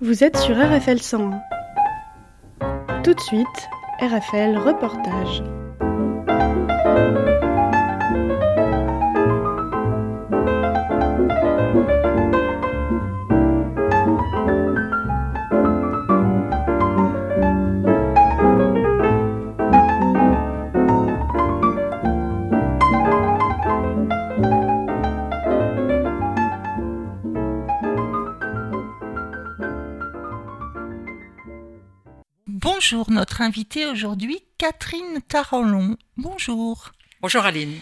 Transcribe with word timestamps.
Vous 0.00 0.22
êtes 0.22 0.36
sur 0.36 0.54
RFL 0.56 1.00
101. 1.00 1.40
Tout 3.02 3.14
de 3.14 3.20
suite, 3.20 3.46
RFL 4.00 4.56
Reportage. 4.56 5.42
Bonjour, 32.78 33.10
notre 33.10 33.40
invitée 33.40 33.86
aujourd'hui, 33.86 34.38
Catherine 34.56 35.20
Tarolon. 35.26 35.96
Bonjour. 36.16 36.92
Bonjour 37.20 37.44
Aline. 37.44 37.80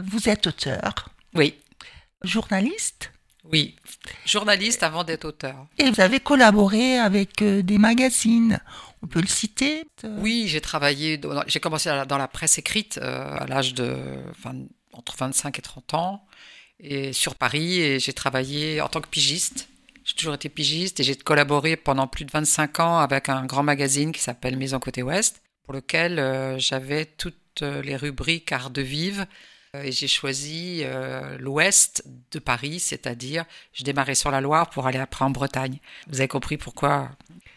Vous 0.00 0.28
êtes 0.28 0.46
auteur, 0.46 1.08
Oui, 1.34 1.56
journaliste, 2.22 3.10
oui. 3.42 3.74
Journaliste 4.24 4.84
avant 4.84 5.02
d'être 5.02 5.24
auteur. 5.24 5.66
et 5.78 5.90
vous 5.90 6.00
avez 6.00 6.20
collaboré 6.20 6.96
avec 6.96 7.42
euh, 7.42 7.62
des 7.64 7.76
magazines. 7.76 8.60
On 9.02 9.08
peut 9.08 9.20
le 9.20 9.26
citer 9.26 9.82
euh, 10.04 10.16
Oui, 10.20 10.44
j'ai 10.46 10.60
travaillé, 10.60 11.20
j'ai 11.48 11.58
commencé 11.58 11.90
dans 12.06 12.18
la 12.18 12.28
presse 12.28 12.56
écrite 12.56 13.00
euh, 13.02 13.36
à 13.36 13.46
l'âge 13.48 13.74
de 13.74 13.96
entre 14.92 15.16
25 15.16 15.58
et 15.58 15.62
30 15.62 15.94
ans, 15.94 16.24
et 16.78 17.12
sur 17.12 17.34
Paris, 17.34 17.80
et 17.80 17.98
j'ai 17.98 18.12
travaillé 18.12 18.80
en 18.80 18.86
tant 18.88 19.00
que 19.00 19.08
pigiste. 19.08 19.68
J'ai 20.04 20.14
toujours 20.14 20.34
été 20.34 20.48
pigiste 20.50 21.00
et 21.00 21.02
j'ai 21.02 21.16
collaboré 21.16 21.76
pendant 21.76 22.06
plus 22.06 22.24
de 22.24 22.30
25 22.30 22.80
ans 22.80 22.98
avec 22.98 23.28
un 23.28 23.46
grand 23.46 23.62
magazine 23.62 24.12
qui 24.12 24.20
s'appelle 24.20 24.56
Maison 24.56 24.78
Côté 24.78 25.02
Ouest, 25.02 25.42
pour 25.64 25.72
lequel 25.74 26.18
euh, 26.18 26.58
j'avais 26.58 27.06
toutes 27.06 27.62
euh, 27.62 27.80
les 27.82 27.96
rubriques 27.96 28.52
art 28.52 28.70
de 28.70 28.82
vive. 28.82 29.26
Euh, 29.74 29.82
Et 29.82 29.92
j'ai 29.92 30.08
choisi 30.08 30.82
euh, 30.84 31.38
l'ouest 31.38 32.04
de 32.32 32.38
Paris, 32.38 32.80
c'est-à-dire 32.80 33.44
je 33.72 33.82
démarrais 33.82 34.14
sur 34.14 34.30
la 34.30 34.40
Loire 34.42 34.68
pour 34.70 34.86
aller 34.86 34.98
après 34.98 35.24
en 35.24 35.30
Bretagne. 35.30 35.78
Vous 36.08 36.20
avez 36.20 36.28
compris 36.28 36.58
pourquoi 36.58 37.10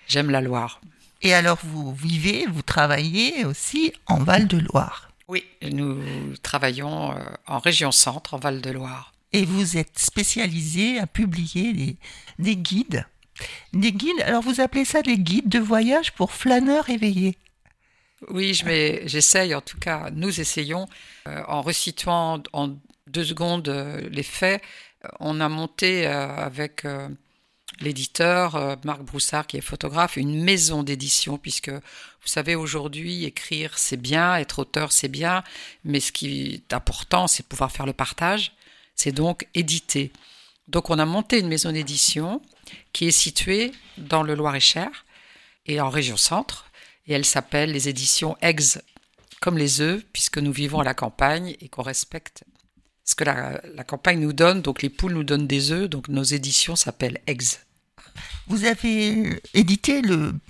j'aime 0.07 0.31
la 0.31 0.41
Loire. 0.41 0.79
Et 1.21 1.33
alors 1.33 1.59
vous 1.63 1.93
vivez, 1.93 2.45
vous 2.45 2.61
travaillez 2.61 3.43
aussi 3.43 3.91
en 4.05 4.23
Val-de-Loire? 4.23 5.11
Oui, 5.27 5.43
nous 5.61 6.01
travaillons 6.41 7.13
en 7.47 7.59
région 7.59 7.91
centre, 7.91 8.35
en 8.35 8.37
Val-de-Loire. 8.37 9.11
Et 9.37 9.45
vous 9.45 9.77
êtes 9.77 9.99
spécialisé 9.99 10.97
à 10.97 11.05
publier 11.05 11.71
des, 11.71 11.97
des 12.39 12.55
guides. 12.55 13.05
Des 13.71 13.91
guides, 13.91 14.19
alors 14.23 14.41
vous 14.41 14.61
appelez 14.61 14.83
ça 14.83 15.03
des 15.03 15.19
guides 15.19 15.47
de 15.47 15.59
voyage 15.59 16.11
pour 16.13 16.31
flâneurs 16.31 16.89
éveillés. 16.89 17.37
Oui, 18.29 18.59
j'essaye, 19.05 19.53
en 19.53 19.61
tout 19.61 19.77
cas, 19.77 20.09
nous 20.11 20.41
essayons, 20.41 20.87
euh, 21.27 21.43
en 21.47 21.61
resituant 21.61 22.41
en 22.51 22.75
deux 23.05 23.25
secondes 23.25 23.69
euh, 23.69 24.09
les 24.09 24.23
faits, 24.23 24.63
euh, 25.05 25.09
on 25.19 25.39
a 25.39 25.49
monté 25.49 26.07
avec 26.07 26.87
l'éditeur 27.79 28.79
Marc 28.83 29.03
Broussard, 29.03 29.45
qui 29.45 29.57
est 29.57 29.61
photographe, 29.61 30.17
une 30.17 30.43
maison 30.43 30.81
d'édition, 30.81 31.37
puisque 31.37 31.69
vous 31.69 31.77
savez, 32.25 32.55
aujourd'hui, 32.55 33.25
écrire, 33.25 33.77
c'est 33.77 34.01
bien, 34.01 34.35
être 34.37 34.57
auteur, 34.57 34.91
c'est 34.91 35.09
bien, 35.09 35.43
mais 35.83 35.99
ce 35.99 36.11
qui 36.11 36.55
est 36.55 36.73
important, 36.73 37.27
c'est 37.27 37.43
de 37.43 37.47
pouvoir 37.47 37.71
faire 37.71 37.85
le 37.85 37.93
partage, 37.93 38.53
c'est 38.97 39.13
donc 39.13 39.47
éditer. 39.53 40.11
Donc 40.67 40.89
on 40.89 40.99
a 40.99 41.05
monté 41.05 41.39
une 41.39 41.47
maison 41.47 41.71
d'édition 41.71 42.41
qui 42.91 43.07
est 43.07 43.11
située 43.11 43.71
dans 43.97 44.23
le 44.23 44.35
Loir-et-Cher 44.35 45.05
et 45.67 45.79
en 45.79 45.89
région 45.89 46.17
centre, 46.17 46.69
et 47.07 47.13
elle 47.13 47.25
s'appelle 47.25 47.71
les 47.71 47.87
éditions 47.87 48.35
Eggs, 48.41 48.79
comme 49.39 49.57
les 49.57 49.79
œufs, 49.81 50.03
puisque 50.11 50.39
nous 50.39 50.51
vivons 50.51 50.79
à 50.79 50.83
la 50.83 50.93
campagne 50.93 51.55
et 51.61 51.69
qu'on 51.69 51.83
respecte 51.83 52.43
ce 53.05 53.15
que 53.15 53.23
la, 53.23 53.83
campagne 53.85 54.19
nous 54.19 54.33
donne. 54.33 54.61
Donc 54.61 54.81
les 54.81 54.89
poules 54.89 55.13
nous 55.13 55.23
donnent 55.23 55.47
des 55.47 55.71
œufs, 55.71 55.89
donc 55.89 56.09
nos 56.09 56.23
éditions 56.23 56.75
s'appellent 56.75 57.21
Eggs. 57.27 57.59
Vous 58.47 58.65
avez 58.65 59.39
édité 59.53 60.01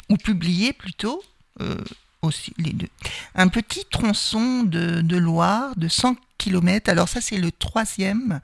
ou 0.09 0.17
publié 0.17 0.71
plutôt, 0.73 1.21
euh, 1.61 1.83
aussi 2.21 2.53
les 2.57 2.73
deux, 2.73 2.89
un 3.35 3.49
petit 3.49 3.85
tronçon 3.85 4.63
de, 4.63 5.01
de 5.01 5.17
Loire 5.17 5.75
de 5.75 5.87
100 5.87 6.15
km. 6.37 6.89
Alors 6.89 7.09
ça 7.09 7.21
c'est 7.21 7.37
le 7.37 7.51
troisième, 7.51 8.41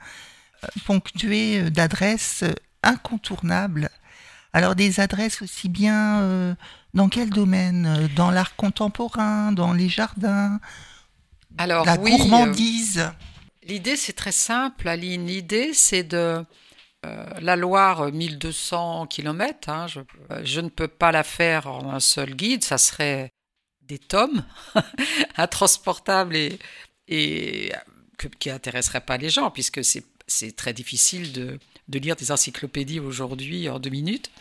euh, 0.64 0.68
ponctué 0.86 1.60
euh, 1.62 1.70
d'adresses 1.70 2.44
euh, 2.44 2.54
incontournables. 2.84 3.90
Alors 4.54 4.76
des 4.76 5.00
adresses 5.00 5.42
aussi 5.42 5.70
bien 5.70 6.22
euh, 6.22 6.56
dans 6.94 7.10
quel 7.10 7.30
domaine 7.32 8.08
Dans 8.16 8.32
l'art 8.32 8.56
contemporain, 8.56 9.52
dans 9.52 9.74
les 9.74 9.90
jardins, 9.90 10.60
Alors 11.58 11.86
la 11.86 11.98
oui, 11.98 12.14
euh, 12.14 12.18
gourmandise. 12.18 13.12
l'idée 13.64 13.96
c'est 13.98 14.14
très 14.14 14.32
simple, 14.32 14.88
Aline. 14.88 15.26
L'idée 15.28 15.74
c'est 15.74 16.04
de 16.04 16.46
euh, 17.06 17.26
la 17.42 17.56
Loire, 17.56 18.12
1200 18.12 19.08
km. 19.08 19.70
hein, 19.70 19.88
je, 19.88 20.00
je 20.44 20.62
ne 20.62 20.70
peux 20.70 20.88
pas 20.88 21.12
la 21.12 21.24
faire 21.24 21.68
en 21.68 21.92
un 21.94 22.00
seul 22.00 22.36
guide, 22.36 22.64
ça 22.64 22.78
serait 22.78 23.32
des 23.82 24.00
tomes 24.00 24.44
intransportables 25.38 26.36
et, 26.36 26.60
et 27.08 27.72
que- 28.18 28.28
qui 28.28 28.50
n'intéresseraient 28.50 29.02
pas 29.02 29.18
les 29.18 29.30
gens, 29.30 29.52
puisque 29.52 29.82
c'est 29.84 30.56
très 30.56 30.74
difficile 30.74 31.32
de, 31.32 31.60
de 31.88 32.00
lire 32.00 32.16
des 32.16 32.32
encyclopédies 32.32 33.00
aujourd'hui 33.00 33.70
en 33.70 33.80
deux 33.80 33.90
minutes. 33.90 34.32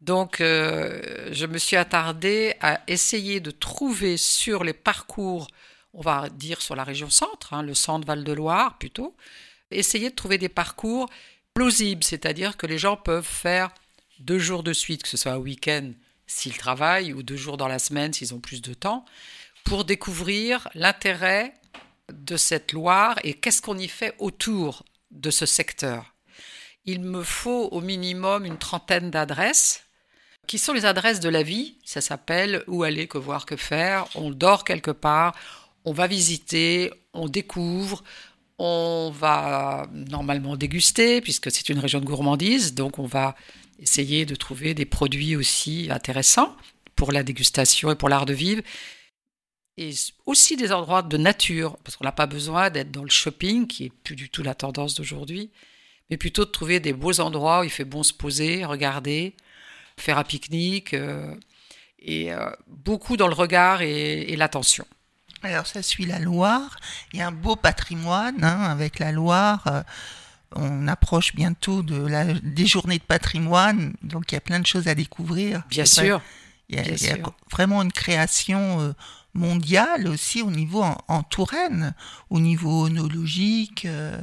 Donc, 0.00 0.40
euh, 0.40 1.28
je 1.32 1.46
me 1.46 1.58
suis 1.58 1.76
attardée 1.76 2.54
à 2.60 2.80
essayer 2.86 3.40
de 3.40 3.50
trouver 3.50 4.16
sur 4.16 4.62
les 4.62 4.72
parcours, 4.72 5.48
on 5.92 6.02
va 6.02 6.28
dire 6.28 6.62
sur 6.62 6.76
la 6.76 6.84
région 6.84 7.10
centre, 7.10 7.52
hein, 7.52 7.62
le 7.62 7.74
centre 7.74 8.06
Val-de-Loire 8.06 8.78
plutôt, 8.78 9.16
essayer 9.70 10.10
de 10.10 10.14
trouver 10.14 10.38
des 10.38 10.48
parcours 10.48 11.10
plausibles, 11.52 12.04
c'est-à-dire 12.04 12.56
que 12.56 12.66
les 12.66 12.78
gens 12.78 12.96
peuvent 12.96 13.26
faire 13.26 13.70
deux 14.20 14.38
jours 14.38 14.62
de 14.62 14.72
suite, 14.72 15.02
que 15.02 15.08
ce 15.08 15.16
soit 15.16 15.32
un 15.32 15.38
week-end 15.38 15.90
s'ils 16.26 16.56
travaillent 16.56 17.12
ou 17.12 17.22
deux 17.22 17.36
jours 17.36 17.56
dans 17.56 17.68
la 17.68 17.78
semaine 17.78 18.12
s'ils 18.12 18.34
ont 18.34 18.40
plus 18.40 18.62
de 18.62 18.74
temps, 18.74 19.04
pour 19.64 19.84
découvrir 19.84 20.68
l'intérêt 20.74 21.54
de 22.12 22.36
cette 22.36 22.72
Loire 22.72 23.18
et 23.24 23.34
qu'est-ce 23.34 23.62
qu'on 23.62 23.78
y 23.78 23.88
fait 23.88 24.14
autour 24.18 24.84
de 25.10 25.30
ce 25.30 25.46
secteur? 25.46 26.14
Il 26.84 27.00
me 27.00 27.22
faut 27.22 27.68
au 27.70 27.80
minimum 27.80 28.44
une 28.44 28.58
trentaine 28.58 29.10
d'adresses 29.10 29.82
qui 30.46 30.58
sont 30.58 30.72
les 30.72 30.86
adresses 30.86 31.20
de 31.20 31.28
la 31.28 31.42
vie? 31.42 31.76
Ça 31.84 32.00
s'appelle 32.00 32.64
où 32.66 32.82
aller, 32.82 33.06
que 33.06 33.18
voir, 33.18 33.44
que 33.44 33.56
faire? 33.56 34.06
On 34.14 34.30
dort 34.30 34.64
quelque 34.64 34.90
part, 34.90 35.34
on 35.84 35.92
va 35.92 36.06
visiter, 36.06 36.90
on 37.12 37.28
découvre, 37.28 38.02
on 38.58 39.12
va 39.14 39.86
normalement 39.92 40.56
déguster 40.56 41.20
puisque 41.20 41.50
c'est 41.50 41.68
une 41.68 41.78
région 41.78 42.00
de 42.00 42.06
gourmandise, 42.06 42.74
donc 42.74 42.98
on 42.98 43.06
va 43.06 43.36
essayer 43.78 44.24
de 44.26 44.34
trouver 44.34 44.74
des 44.74 44.86
produits 44.86 45.36
aussi 45.36 45.88
intéressants 45.90 46.56
pour 46.96 47.12
la 47.12 47.22
dégustation 47.22 47.92
et 47.92 47.94
pour 47.94 48.08
l'art 48.08 48.26
de 48.26 48.32
vivre. 48.32 48.62
Et 49.80 49.92
aussi 50.26 50.56
des 50.56 50.72
endroits 50.72 51.02
de 51.02 51.16
nature, 51.16 51.76
parce 51.84 51.96
qu'on 51.96 52.04
n'a 52.04 52.12
pas 52.12 52.26
besoin 52.26 52.68
d'être 52.68 52.90
dans 52.90 53.04
le 53.04 53.10
shopping, 53.10 53.66
qui 53.68 53.84
est 53.86 53.92
plus 54.04 54.16
du 54.16 54.28
tout 54.28 54.42
la 54.42 54.54
tendance 54.56 54.96
d'aujourd'hui, 54.96 55.50
mais 56.10 56.16
plutôt 56.16 56.44
de 56.44 56.50
trouver 56.50 56.80
des 56.80 56.92
beaux 56.92 57.20
endroits 57.20 57.60
où 57.60 57.64
il 57.64 57.70
fait 57.70 57.84
bon 57.84 58.02
se 58.02 58.12
poser, 58.12 58.64
regarder, 58.64 59.34
faire 59.96 60.18
un 60.18 60.24
pique-nique, 60.24 60.94
euh, 60.94 61.32
et 62.00 62.32
euh, 62.32 62.50
beaucoup 62.66 63.16
dans 63.16 63.28
le 63.28 63.34
regard 63.34 63.82
et, 63.82 64.22
et 64.22 64.36
l'attention. 64.36 64.84
Alors 65.42 65.66
ça 65.68 65.82
suit 65.82 66.06
la 66.06 66.18
Loire. 66.18 66.76
Il 67.12 67.20
y 67.20 67.22
a 67.22 67.28
un 67.28 67.32
beau 67.32 67.54
patrimoine 67.54 68.42
hein, 68.42 68.62
avec 68.64 68.98
la 68.98 69.12
Loire. 69.12 69.62
euh, 69.68 69.82
on 70.56 70.88
approche 70.88 71.34
bientôt 71.36 71.82
de 71.82 71.94
la, 72.06 72.24
des 72.24 72.66
journées 72.66 72.98
de 72.98 73.04
patrimoine, 73.04 73.92
donc 74.02 74.32
il 74.32 74.34
y 74.34 74.38
a 74.38 74.40
plein 74.40 74.58
de 74.60 74.66
choses 74.66 74.88
à 74.88 74.94
découvrir. 74.96 75.62
Bien 75.68 75.84
sûr, 75.84 76.20
Il 76.68 76.76
y 76.76 76.78
a, 76.78 76.82
bien 76.82 76.94
il 76.94 77.02
y 77.04 77.10
a 77.10 77.16
sûr. 77.16 77.32
vraiment 77.52 77.82
une 77.82 77.92
création 77.92 78.80
euh, 78.80 78.92
mondiale 79.38 80.08
aussi 80.08 80.42
au 80.42 80.50
niveau 80.50 80.82
en, 80.82 80.98
en 81.08 81.22
Touraine, 81.22 81.94
au 82.30 82.40
niveau 82.40 82.84
onologique. 82.84 83.84
euh, 83.86 84.20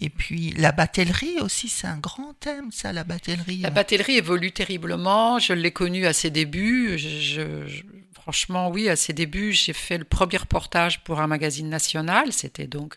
et 0.00 0.10
puis 0.10 0.50
la 0.56 0.72
batellerie 0.72 1.40
aussi, 1.40 1.68
c'est 1.68 1.86
un 1.86 1.96
grand 1.98 2.34
thème, 2.34 2.70
ça, 2.70 2.92
la 2.92 3.04
batellerie. 3.04 3.58
La 3.58 3.70
batellerie 3.70 4.16
évolue 4.18 4.52
terriblement. 4.52 5.38
Je 5.38 5.52
l'ai 5.54 5.72
connue 5.72 6.06
à 6.06 6.12
ses 6.12 6.30
débuts. 6.30 6.98
Je- 6.98 7.08
je- 7.08 7.66
je- 7.66 7.82
franchement, 8.14 8.68
oui, 8.70 8.88
à 8.88 8.96
ses 8.96 9.12
débuts, 9.12 9.52
j'ai 9.52 9.72
fait 9.72 9.98
le 9.98 10.04
premier 10.04 10.36
reportage 10.36 11.02
pour 11.02 11.20
un 11.20 11.26
magazine 11.26 11.68
national. 11.68 12.32
C'était 12.32 12.66
donc 12.66 12.96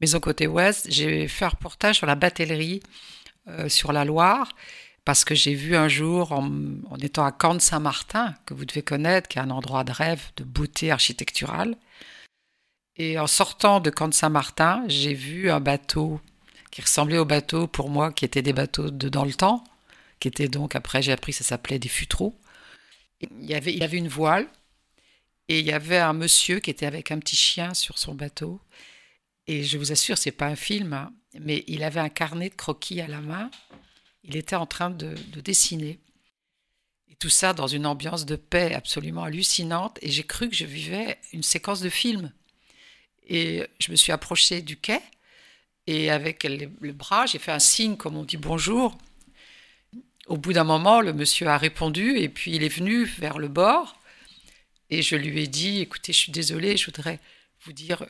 Maison 0.00 0.18
Côté 0.20 0.46
Ouest. 0.46 0.86
J'ai 0.90 1.28
fait 1.28 1.44
un 1.44 1.48
reportage 1.50 1.96
sur 1.96 2.06
la 2.06 2.14
batellerie 2.16 2.80
euh, 3.46 3.68
sur 3.68 3.92
la 3.92 4.04
Loire 4.06 4.48
parce 5.04 5.24
que 5.24 5.34
j'ai 5.34 5.54
vu 5.54 5.76
un 5.76 5.88
jour, 5.88 6.32
en, 6.32 6.50
étant 7.00 7.24
à 7.24 7.36
Caen 7.40 7.54
de 7.54 7.60
Saint-Martin, 7.60 8.34
que 8.46 8.54
vous 8.54 8.64
devez 8.64 8.82
connaître, 8.82 9.28
qui 9.28 9.38
est 9.38 9.42
un 9.42 9.50
endroit 9.50 9.84
de 9.84 9.92
rêve, 9.92 10.22
de 10.36 10.44
beauté 10.44 10.90
architecturale. 10.90 11.76
Et 12.96 13.18
en 13.18 13.26
sortant 13.26 13.80
de 13.80 13.92
Caen 13.96 14.08
de 14.08 14.14
Saint-Martin, 14.14 14.84
j'ai 14.88 15.14
vu 15.14 15.50
un 15.50 15.60
bateau 15.60 16.20
qui 16.70 16.80
ressemblait 16.80 17.18
au 17.18 17.24
bateau 17.24 17.66
pour 17.66 17.90
moi, 17.90 18.12
qui 18.12 18.24
étaient 18.24 18.42
des 18.42 18.52
bateaux 18.52 18.90
de 18.90 19.08
dans 19.08 19.24
le 19.24 19.34
temps, 19.34 19.62
qui 20.20 20.28
était 20.28 20.48
donc, 20.48 20.74
après 20.74 21.02
j'ai 21.02 21.12
appris, 21.12 21.32
ça 21.32 21.44
s'appelait 21.44 21.78
des 21.78 21.88
futraux. 21.88 22.34
Il 23.20 23.44
y, 23.44 23.54
avait, 23.54 23.72
il 23.72 23.78
y 23.78 23.84
avait 23.84 23.98
une 23.98 24.08
voile, 24.08 24.48
et 25.48 25.60
il 25.60 25.66
y 25.66 25.72
avait 25.72 25.98
un 25.98 26.14
monsieur 26.14 26.60
qui 26.60 26.70
était 26.70 26.86
avec 26.86 27.10
un 27.10 27.18
petit 27.18 27.36
chien 27.36 27.74
sur 27.74 27.98
son 27.98 28.14
bateau. 28.14 28.60
Et 29.46 29.62
je 29.62 29.76
vous 29.76 29.92
assure, 29.92 30.16
c'est 30.16 30.32
pas 30.32 30.46
un 30.46 30.56
film, 30.56 30.94
hein, 30.94 31.12
mais 31.38 31.64
il 31.66 31.84
avait 31.84 32.00
un 32.00 32.08
carnet 32.08 32.48
de 32.48 32.54
croquis 32.54 33.00
à 33.00 33.06
la 33.06 33.20
main. 33.20 33.50
Il 34.24 34.36
était 34.36 34.56
en 34.56 34.66
train 34.66 34.90
de, 34.90 35.14
de 35.32 35.40
dessiner. 35.40 35.98
Et 37.10 37.14
tout 37.16 37.28
ça 37.28 37.52
dans 37.52 37.66
une 37.66 37.86
ambiance 37.86 38.26
de 38.26 38.36
paix 38.36 38.74
absolument 38.74 39.24
hallucinante. 39.24 39.98
Et 40.02 40.10
j'ai 40.10 40.24
cru 40.24 40.48
que 40.48 40.56
je 40.56 40.64
vivais 40.64 41.18
une 41.32 41.42
séquence 41.42 41.80
de 41.80 41.90
film. 41.90 42.32
Et 43.26 43.66
je 43.78 43.90
me 43.90 43.96
suis 43.96 44.12
approchée 44.12 44.62
du 44.62 44.76
quai. 44.76 45.00
Et 45.86 46.10
avec 46.10 46.44
le 46.44 46.92
bras, 46.92 47.26
j'ai 47.26 47.38
fait 47.38 47.52
un 47.52 47.58
signe, 47.58 47.96
comme 47.96 48.16
on 48.16 48.24
dit 48.24 48.38
bonjour. 48.38 48.96
Au 50.26 50.38
bout 50.38 50.54
d'un 50.54 50.64
moment, 50.64 51.00
le 51.02 51.12
monsieur 51.12 51.48
a 51.48 51.58
répondu. 51.58 52.16
Et 52.18 52.28
puis 52.28 52.56
il 52.56 52.62
est 52.62 52.68
venu 52.68 53.04
vers 53.04 53.38
le 53.38 53.48
bord. 53.48 54.00
Et 54.90 55.02
je 55.02 55.16
lui 55.16 55.42
ai 55.42 55.46
dit 55.46 55.80
écoutez, 55.80 56.12
je 56.12 56.18
suis 56.18 56.32
désolée, 56.32 56.76
je 56.76 56.86
voudrais 56.86 57.20
vous 57.64 57.72
dire 57.72 58.06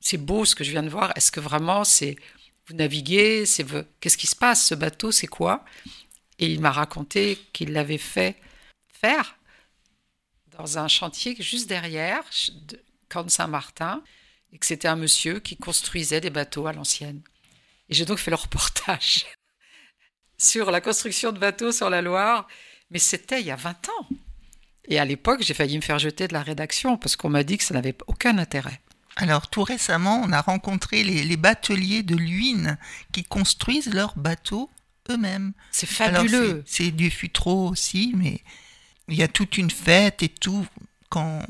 c'est 0.00 0.18
beau 0.18 0.44
ce 0.44 0.54
que 0.54 0.64
je 0.64 0.70
viens 0.70 0.82
de 0.82 0.88
voir. 0.88 1.12
Est-ce 1.16 1.32
que 1.32 1.40
vraiment 1.40 1.84
c'est 1.84 2.16
vous 2.66 2.74
naviguez 2.74 3.46
C'est 3.46 3.64
qu'est-ce 4.00 4.16
qui 4.16 4.26
se 4.26 4.36
passe 4.36 4.66
Ce 4.66 4.74
bateau, 4.74 5.12
c'est 5.12 5.26
quoi? 5.26 5.64
Et 6.38 6.46
il 6.46 6.60
m'a 6.60 6.72
raconté 6.72 7.38
qu'il 7.52 7.72
l'avait 7.72 7.98
fait 7.98 8.36
faire 8.86 9.36
dans 10.56 10.78
un 10.78 10.88
chantier 10.88 11.36
juste 11.38 11.68
derrière, 11.68 12.22
de 12.68 12.80
Camp 13.08 13.28
Saint-Martin, 13.28 14.02
et 14.52 14.58
que 14.58 14.66
c'était 14.66 14.88
un 14.88 14.96
monsieur 14.96 15.40
qui 15.40 15.56
construisait 15.56 16.20
des 16.20 16.30
bateaux 16.30 16.66
à 16.66 16.72
l'ancienne. 16.72 17.22
Et 17.88 17.94
j'ai 17.94 18.04
donc 18.04 18.18
fait 18.18 18.30
le 18.30 18.36
reportage 18.36 19.26
sur 20.38 20.70
la 20.70 20.80
construction 20.80 21.32
de 21.32 21.38
bateaux 21.38 21.72
sur 21.72 21.90
la 21.90 22.02
Loire, 22.02 22.46
mais 22.90 22.98
c'était 22.98 23.40
il 23.40 23.46
y 23.46 23.50
a 23.50 23.56
20 23.56 23.88
ans. 23.88 24.08
Et 24.86 24.98
à 24.98 25.04
l'époque, 25.04 25.42
j'ai 25.42 25.54
failli 25.54 25.76
me 25.76 25.82
faire 25.82 25.98
jeter 25.98 26.28
de 26.28 26.34
la 26.34 26.42
rédaction 26.42 26.96
parce 26.96 27.16
qu'on 27.16 27.30
m'a 27.30 27.42
dit 27.42 27.58
que 27.58 27.64
ça 27.64 27.74
n'avait 27.74 27.96
aucun 28.06 28.38
intérêt. 28.38 28.80
Alors 29.16 29.48
tout 29.48 29.62
récemment, 29.62 30.22
on 30.24 30.32
a 30.32 30.40
rencontré 30.40 31.04
les, 31.04 31.36
bateliers 31.36 32.02
de 32.02 32.16
Luynes 32.16 32.76
qui 33.12 33.24
construisent 33.24 33.92
leurs 33.92 34.16
bateaux 34.16 34.70
eux-mêmes. 35.10 35.52
C'est 35.70 35.86
fabuleux. 35.86 36.64
C'est 36.66 36.90
du 36.90 37.10
futreau 37.10 37.68
aussi, 37.68 38.12
mais 38.16 38.40
il 39.08 39.16
y 39.16 39.22
a 39.22 39.28
toute 39.28 39.56
une 39.56 39.70
fête 39.70 40.22
et 40.22 40.28
tout 40.28 40.66
quand 41.10 41.46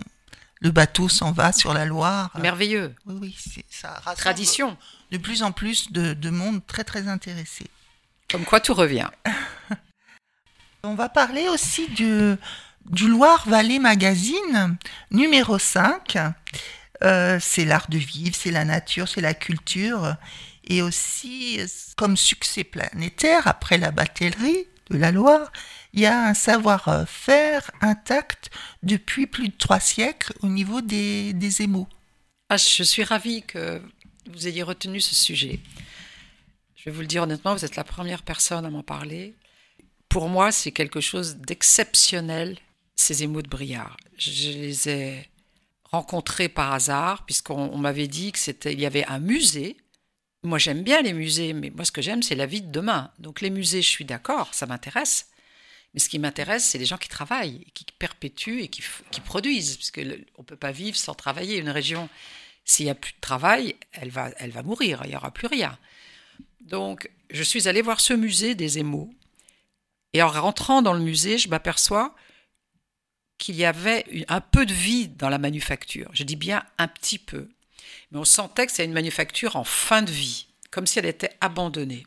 le 0.61 0.71
bateau 0.71 1.09
s'en 1.09 1.33
va 1.33 1.53
sur 1.53 1.73
la 1.73 1.87
Loire. 1.87 2.31
Merveilleux. 2.39 2.95
Oui, 3.07 3.17
oui, 3.21 3.63
ça 3.71 4.01
Tradition. 4.17 4.77
De 5.11 5.19
plus 5.19 5.43
en 5.43 5.53
plus 5.53 5.91
de, 5.93 6.13
de 6.13 6.31
monde 6.31 6.67
très 6.67 6.85
très 6.85 7.09
intéressé. 7.09 7.67
Comme 8.31 8.45
quoi 8.45 8.61
tout 8.61 8.75
revient. 8.75 9.09
on 10.83 10.95
va 10.95 11.09
parler 11.09 11.49
aussi 11.49 11.89
du, 11.89 12.35
du 12.87 13.09
Loire-Vallée 13.09 13.79
Magazine, 13.79 14.77
numéro 15.11 15.59
5. 15.59 16.19
Euh, 17.03 17.39
c'est 17.41 17.65
l'art 17.65 17.89
de 17.89 17.99
vivre, 17.99 18.37
c'est 18.37 18.51
la 18.51 18.65
nature, 18.65 19.09
c'est 19.09 19.21
la 19.21 19.35
culture. 19.35 20.17
Et 20.65 20.81
aussi, 20.81 21.61
comme 21.97 22.17
succès 22.17 22.65
planétaire, 22.65 23.47
après 23.47 23.79
la 23.79 23.91
batellerie 23.91 24.67
de 24.91 24.99
la 24.99 25.13
Loire, 25.13 25.53
il 25.93 26.01
y 26.01 26.07
a 26.07 26.27
un 26.27 26.35
savoir-faire 26.35 27.71
intact 27.81 28.51
depuis 28.83 29.27
plus 29.27 29.49
de 29.49 29.55
trois 29.57 29.81
siècles 29.81 30.33
au 30.41 30.49
niveau 30.49 30.81
des, 30.81 31.33
des 31.33 31.63
émaux. 31.63 31.89
Ah, 32.49 32.57
je 32.57 32.83
suis 32.83 33.05
ravie 33.05 33.43
que 33.43 33.81
vous 34.31 34.49
ayez 34.49 34.63
retenu 34.63 35.01
ce 35.01 35.15
sujet. 35.15 35.61
Je 36.77 36.85
vais 36.87 36.91
vous 36.91 37.01
le 37.01 37.07
dire 37.07 37.23
honnêtement, 37.23 37.55
vous 37.55 37.65
êtes 37.65 37.77
la 37.77 37.85
première 37.85 38.23
personne 38.23 38.65
à 38.65 38.71
m'en 38.71 38.83
parler. 38.83 39.35
Pour 40.09 40.29
moi, 40.29 40.53
c'est 40.53 40.73
quelque 40.73 41.01
chose 41.01 41.37
d'exceptionnel, 41.37 42.59
ces 42.95 43.23
émaux 43.23 43.43
de 43.43 43.49
Briard. 43.49 43.97
Je 44.19 44.51
les 44.51 44.89
ai 44.89 45.31
rencontré 45.95 46.49
par 46.49 46.73
hasard, 46.73 47.25
puisqu'on 47.25 47.77
m'avait 47.79 48.09
dit 48.09 48.33
que 48.33 48.39
c'était, 48.39 48.73
il 48.73 48.81
y 48.81 48.87
avait 48.87 49.07
un 49.07 49.19
musée. 49.19 49.77
Moi, 50.43 50.59
j'aime 50.59 50.83
bien 50.83 51.03
les 51.03 51.13
musées, 51.13 51.53
mais 51.53 51.71
moi, 51.71 51.85
ce 51.85 51.93
que 51.93 52.03
j'aime, 52.03 52.23
c'est 52.23 52.35
la 52.35 52.47
vie 52.47 52.61
de 52.61 52.71
demain. 52.71 53.11
Donc, 53.19 53.41
les 53.41 53.51
musées, 53.51 53.83
je 53.83 53.89
suis 53.89 54.05
d'accord, 54.05 54.53
ça 54.53 54.67
m'intéresse. 54.67 55.31
Mais 55.95 56.01
ce 56.01 56.09
qui 56.09 56.19
m'intéresse, 56.19 56.65
c'est 56.65 56.79
les 56.79 56.85
gens 56.85 56.99
qui 56.99 57.09
travaillent, 57.09 57.65
qui 57.73 57.87
perpétuent 57.99 58.63
et 58.63 58.69
qui, 58.69 58.83
produisent, 59.25 59.77
puisque 59.77 60.01
on 60.37 60.43
ne 60.43 60.47
peut 60.47 60.57
pas 60.57 60.73
vivre 60.73 60.97
sans 60.97 61.15
travailler. 61.15 61.59
Une 61.59 61.71
région, 61.71 62.09
s'il 62.65 62.87
n'y 62.87 62.91
a 62.91 62.97
plus 62.97 63.13
de 63.13 63.21
travail, 63.21 63.77
elle 63.93 64.11
va, 64.11 64.31
elle 64.39 64.51
va 64.51 64.63
mourir, 64.63 65.03
il 65.05 65.11
n'y 65.11 65.17
aura 65.17 65.31
plus 65.31 65.47
rien. 65.47 65.79
Donc, 66.61 67.09
je 67.31 67.43
suis 67.43 67.69
allée 67.69 67.83
voir 67.83 68.01
ce 68.01 68.13
musée 68.13 68.55
des 68.55 68.79
émaux. 68.79 69.15
Et 70.13 70.23
en 70.23 70.29
rentrant 70.29 70.83
dans 70.83 70.95
le 70.95 71.01
musée, 71.01 71.39
je 71.39 71.49
m'aperçois 71.49 72.15
qu'il 73.39 73.57
y 73.57 73.65
avait 73.65 74.25
un 74.29 74.41
peu 74.41 74.67
de 74.67 74.73
vie 74.73 75.09
dans 75.09 75.29
la 75.29 75.39
manufacture. 75.39 76.11
Je 76.13 76.23
dis 76.23 76.37
bien 76.37 76.63
un 76.79 76.89
petit 76.89 77.19
peu. 77.19 77.49
Mais 78.11 78.19
on 78.19 78.25
sentait 78.25 78.67
que 78.67 78.73
c'était 78.73 78.85
une 78.85 78.93
manufacture 78.93 79.57
en 79.57 79.65
fin 79.65 80.03
de 80.03 80.11
vie, 80.11 80.47
comme 80.71 80.87
si 80.87 80.99
elle 80.99 81.07
était 81.07 81.31
abandonnée. 81.41 82.05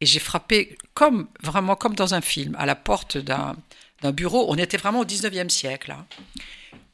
Et 0.00 0.06
j'ai 0.06 0.18
frappé, 0.18 0.78
comme 0.94 1.28
vraiment 1.42 1.76
comme 1.76 1.94
dans 1.94 2.14
un 2.14 2.22
film, 2.22 2.56
à 2.58 2.66
la 2.66 2.74
porte 2.74 3.18
d'un, 3.18 3.56
bureau. 4.12 4.46
On 4.48 4.56
était 4.56 4.78
vraiment 4.78 5.00
au 5.00 5.04
19e 5.04 5.50
siècle. 5.50 5.90
Hein. 5.90 6.06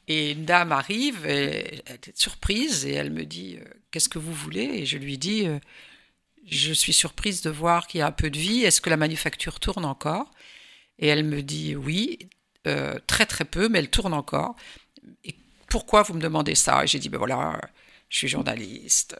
Et 0.09 0.31
une 0.31 0.45
dame 0.45 0.73
arrive, 0.73 1.25
et 1.25 1.81
elle 1.85 1.95
était 1.95 2.11
surprise, 2.15 2.85
et 2.85 2.93
elle 2.93 3.11
me 3.11 3.25
dit 3.25 3.57
euh, 3.59 3.65
Qu'est-ce 3.91 4.09
que 4.09 4.19
vous 4.19 4.33
voulez? 4.33 4.63
Et 4.63 4.85
je 4.85 4.97
lui 4.97 5.17
dis 5.17 5.47
euh, 5.47 5.59
Je 6.45 6.73
suis 6.73 6.93
surprise 6.93 7.41
de 7.41 7.49
voir 7.49 7.87
qu'il 7.87 7.99
y 7.99 8.01
a 8.01 8.07
un 8.07 8.11
peu 8.11 8.29
de 8.29 8.37
vie. 8.37 8.63
Est-ce 8.63 8.81
que 8.81 8.89
la 8.89 8.97
manufacture 8.97 9.59
tourne 9.61 9.85
encore? 9.85 10.31
Et 10.99 11.07
elle 11.07 11.23
me 11.23 11.41
dit 11.41 11.77
Oui. 11.77 12.19
Euh, 12.67 12.99
très 13.07 13.25
très 13.25 13.45
peu, 13.45 13.69
mais 13.69 13.79
elle 13.79 13.89
tourne 13.89 14.13
encore. 14.13 14.55
Et 15.23 15.35
pourquoi 15.67 16.03
vous 16.03 16.13
me 16.13 16.21
demandez 16.21 16.55
ça? 16.55 16.83
Et 16.83 16.87
j'ai 16.87 16.99
dit, 16.99 17.09
ben 17.09 17.17
voilà, 17.17 17.59
je 18.09 18.17
suis 18.17 18.27
journaliste, 18.27 19.17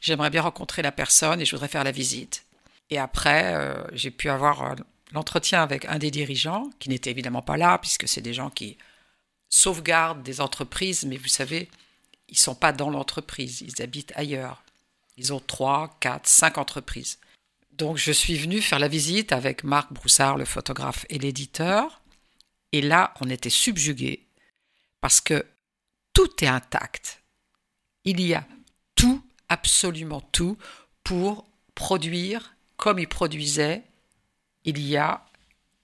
j'aimerais 0.00 0.30
bien 0.30 0.42
rencontrer 0.42 0.82
la 0.82 0.92
personne 0.92 1.40
et 1.40 1.44
je 1.44 1.52
voudrais 1.52 1.68
faire 1.68 1.84
la 1.84 1.92
visite. 1.92 2.46
Et 2.90 2.98
après, 2.98 3.54
euh, 3.54 3.84
j'ai 3.92 4.10
pu 4.10 4.28
avoir 4.28 4.62
euh, 4.62 4.74
l'entretien 5.12 5.62
avec 5.62 5.84
un 5.86 5.98
des 5.98 6.10
dirigeants, 6.10 6.70
qui 6.78 6.88
n'était 6.88 7.10
évidemment 7.10 7.42
pas 7.42 7.56
là, 7.56 7.78
puisque 7.78 8.08
c'est 8.08 8.20
des 8.20 8.34
gens 8.34 8.50
qui 8.50 8.78
sauvegardent 9.48 10.22
des 10.22 10.40
entreprises, 10.40 11.04
mais 11.04 11.16
vous 11.16 11.28
savez, 11.28 11.68
ils 12.28 12.38
sont 12.38 12.54
pas 12.54 12.72
dans 12.72 12.90
l'entreprise, 12.90 13.60
ils 13.60 13.82
habitent 13.82 14.12
ailleurs. 14.16 14.62
Ils 15.16 15.32
ont 15.32 15.40
trois, 15.40 15.96
quatre, 16.00 16.26
cinq 16.26 16.58
entreprises. 16.58 17.18
Donc 17.72 17.96
je 17.96 18.12
suis 18.12 18.36
venu 18.36 18.60
faire 18.60 18.78
la 18.78 18.88
visite 18.88 19.32
avec 19.32 19.64
Marc 19.64 19.92
Broussard, 19.92 20.36
le 20.36 20.44
photographe 20.44 21.06
et 21.08 21.18
l'éditeur. 21.18 22.00
Et 22.76 22.82
là, 22.82 23.14
on 23.22 23.30
était 23.30 23.48
subjugué 23.48 24.26
parce 25.00 25.22
que 25.22 25.46
tout 26.12 26.44
est 26.44 26.46
intact. 26.46 27.22
Il 28.04 28.20
y 28.20 28.34
a 28.34 28.46
tout, 28.96 29.24
absolument 29.48 30.20
tout, 30.20 30.58
pour 31.02 31.46
produire 31.74 32.54
comme 32.76 32.98
ils 32.98 33.08
produisaient 33.08 33.82
il 34.66 34.78
y 34.78 34.98
a 34.98 35.24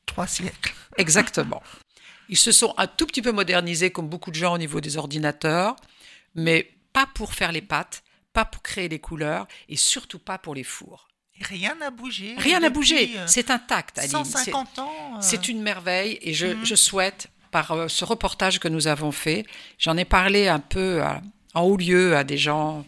trois 0.04 0.26
siècles. 0.26 0.74
Exactement. 0.98 1.62
Ils 2.28 2.36
se 2.36 2.52
sont 2.52 2.74
un 2.76 2.86
tout 2.86 3.06
petit 3.06 3.22
peu 3.22 3.32
modernisés, 3.32 3.90
comme 3.90 4.10
beaucoup 4.10 4.30
de 4.30 4.36
gens 4.36 4.52
au 4.52 4.58
niveau 4.58 4.82
des 4.82 4.98
ordinateurs, 4.98 5.76
mais 6.34 6.74
pas 6.92 7.06
pour 7.06 7.32
faire 7.32 7.52
les 7.52 7.62
pâtes, 7.62 8.04
pas 8.34 8.44
pour 8.44 8.62
créer 8.62 8.90
les 8.90 8.98
couleurs, 8.98 9.48
et 9.70 9.76
surtout 9.76 10.18
pas 10.18 10.36
pour 10.36 10.54
les 10.54 10.62
fours. 10.62 11.08
Rien 11.42 11.74
n'a 11.76 11.90
bougé. 11.90 12.34
Rien 12.38 12.60
n'a 12.60 12.70
bougé. 12.70 13.12
Euh, 13.16 13.24
c'est 13.26 13.50
intact, 13.50 13.98
Aline. 13.98 14.10
150 14.10 14.78
ans. 14.78 14.92
Euh. 15.14 15.18
C'est 15.20 15.48
une 15.48 15.62
merveille 15.62 16.18
et 16.22 16.34
je, 16.34 16.46
mhm. 16.46 16.64
souhaite, 16.76 17.28
par 17.50 17.72
euh, 17.72 17.88
ce 17.88 18.04
reportage 18.04 18.58
que 18.58 18.68
nous 18.68 18.86
avons 18.86 19.12
fait, 19.12 19.44
j'en 19.78 19.96
ai 19.96 20.04
parlé 20.04 20.48
un 20.48 20.60
peu 20.60 21.02
en 21.54 21.62
haut 21.62 21.76
lieu 21.76 22.16
à 22.16 22.24
des 22.24 22.38
gens 22.38 22.84